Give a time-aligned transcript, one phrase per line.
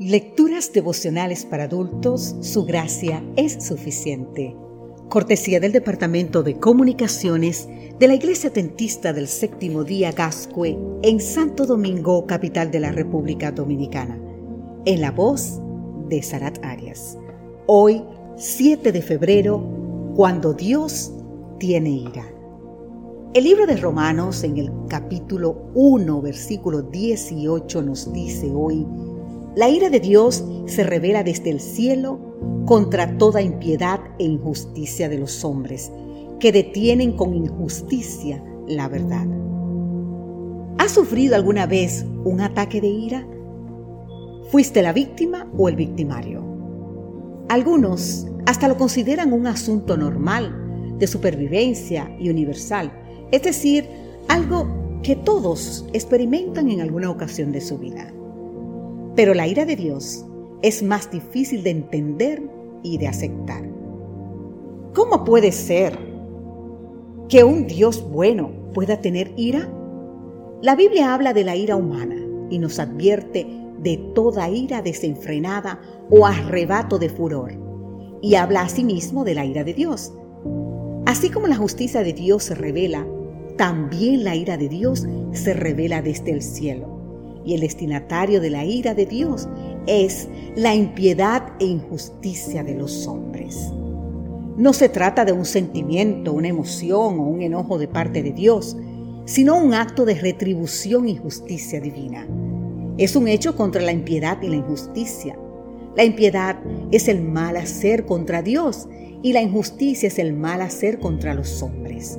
[0.00, 4.56] Lecturas devocionales para adultos, su gracia es suficiente.
[5.10, 7.68] Cortesía del Departamento de Comunicaciones
[7.98, 13.52] de la Iglesia Tentista del Séptimo Día Gascue en Santo Domingo, capital de la República
[13.52, 14.18] Dominicana.
[14.86, 15.60] En la voz
[16.08, 17.18] de Sarat Arias.
[17.66, 18.02] Hoy,
[18.38, 19.62] 7 de febrero,
[20.16, 21.12] cuando Dios
[21.58, 22.26] tiene ira.
[23.34, 28.86] El libro de Romanos en el capítulo 1, versículo 18 nos dice hoy,
[29.56, 32.18] la ira de Dios se revela desde el cielo
[32.66, 35.90] contra toda impiedad e injusticia de los hombres,
[36.38, 39.26] que detienen con injusticia la verdad.
[40.78, 43.26] ¿Has sufrido alguna vez un ataque de ira?
[44.50, 46.44] ¿Fuiste la víctima o el victimario?
[47.48, 52.92] Algunos hasta lo consideran un asunto normal, de supervivencia y universal,
[53.32, 53.88] es decir,
[54.28, 58.12] algo que todos experimentan en alguna ocasión de su vida.
[59.16, 60.24] Pero la ira de Dios
[60.62, 62.42] es más difícil de entender
[62.82, 63.68] y de aceptar.
[64.94, 65.98] ¿Cómo puede ser
[67.28, 69.68] que un Dios bueno pueda tener ira?
[70.62, 72.16] La Biblia habla de la ira humana
[72.50, 73.46] y nos advierte
[73.78, 77.52] de toda ira desenfrenada o arrebato de furor,
[78.20, 80.12] y habla asimismo de la ira de Dios.
[81.06, 83.06] Así como la justicia de Dios se revela,
[83.56, 86.99] también la ira de Dios se revela desde el cielo
[87.44, 89.48] y el destinatario de la ira de Dios
[89.86, 93.72] es la impiedad e injusticia de los hombres.
[94.56, 98.76] No se trata de un sentimiento, una emoción o un enojo de parte de Dios,
[99.24, 102.26] sino un acto de retribución y justicia divina.
[102.98, 105.38] Es un hecho contra la impiedad y la injusticia.
[105.96, 106.58] La impiedad
[106.90, 108.88] es el mal hacer contra Dios
[109.22, 112.18] y la injusticia es el mal hacer contra los hombres.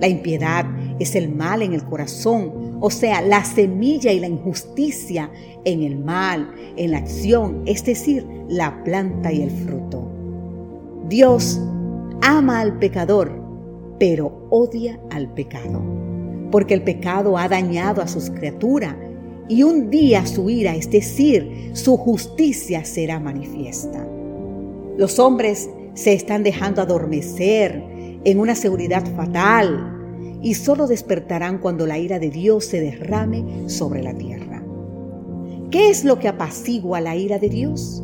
[0.00, 0.64] La impiedad
[0.98, 5.30] es el mal en el corazón o sea, la semilla y la injusticia
[5.64, 10.08] en el mal, en la acción, es decir, la planta y el fruto.
[11.08, 11.60] Dios
[12.22, 13.32] ama al pecador,
[13.98, 15.82] pero odia al pecado,
[16.52, 18.94] porque el pecado ha dañado a sus criaturas
[19.48, 24.06] y un día su ira, es decir, su justicia será manifiesta.
[24.96, 27.82] Los hombres se están dejando adormecer
[28.24, 29.97] en una seguridad fatal,
[30.42, 34.62] y solo despertarán cuando la ira de Dios se derrame sobre la tierra.
[35.70, 38.02] ¿Qué es lo que apacigua la ira de Dios?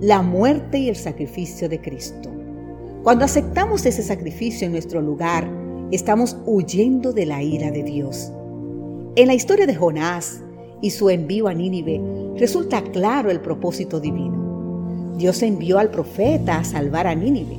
[0.00, 2.30] La muerte y el sacrificio de Cristo.
[3.02, 5.50] Cuando aceptamos ese sacrificio en nuestro lugar,
[5.90, 8.30] estamos huyendo de la ira de Dios.
[9.16, 10.42] En la historia de Jonás
[10.82, 12.00] y su envío a Nínive
[12.36, 15.14] resulta claro el propósito divino.
[15.16, 17.56] Dios envió al profeta a salvar a Nínive.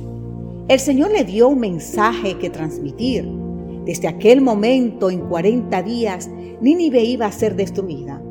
[0.68, 3.41] El Señor le dio un mensaje que transmitir
[3.84, 8.22] desde aquel momento, en 40 días, Nínive iba a ser destruida,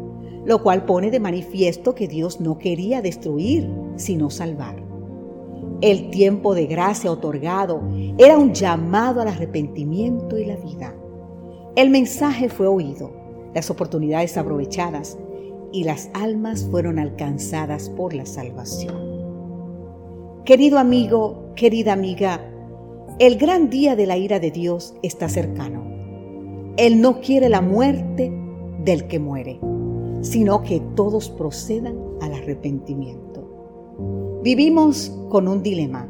[0.46, 4.82] lo cual pone de manifiesto que Dios no quería destruir, sino salvar.
[5.82, 7.82] El tiempo de gracia otorgado
[8.18, 10.96] era un llamado al arrepentimiento y la vida.
[11.76, 13.12] El mensaje fue oído,
[13.54, 15.18] las oportunidades aprovechadas
[15.74, 19.12] y las almas fueron alcanzadas por la salvación.
[20.46, 22.51] Querido amigo, querida amiga,
[23.22, 25.84] el gran día de la ira de Dios está cercano.
[26.76, 28.34] Él no quiere la muerte
[28.84, 29.59] del que muere,
[30.22, 34.40] sino que todos procedan al arrepentimiento.
[34.42, 36.09] Vivimos con un dilema.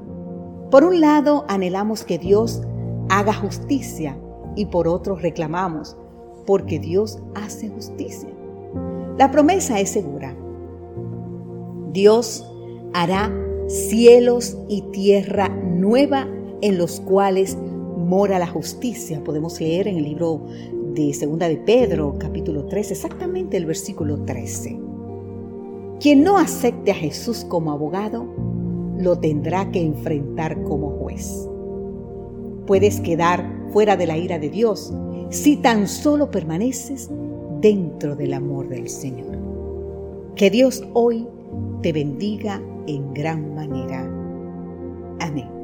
[0.69, 2.61] Por un lado, anhelamos que Dios
[3.09, 4.17] haga justicia
[4.55, 5.97] y por otro reclamamos
[6.45, 8.29] porque Dios hace justicia.
[9.17, 10.33] La promesa es segura.
[11.91, 12.49] Dios
[12.93, 13.29] hará
[13.67, 16.25] cielos y tierra nueva
[16.61, 17.57] en los cuales
[17.97, 19.23] mora la justicia.
[19.23, 20.45] Podemos leer en el libro
[20.94, 24.79] de Segunda de Pedro, capítulo 3, exactamente el versículo 13.
[25.99, 28.25] Quien no acepte a Jesús como abogado,
[28.97, 31.47] lo tendrá que enfrentar como juez.
[32.66, 34.93] Puedes quedar fuera de la ira de Dios
[35.29, 37.09] si tan solo permaneces
[37.61, 39.37] dentro del amor del Señor.
[40.35, 41.28] Que Dios hoy
[41.81, 44.03] te bendiga en gran manera.
[45.19, 45.60] Amén.